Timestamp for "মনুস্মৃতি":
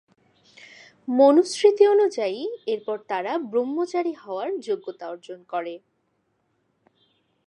1.07-1.83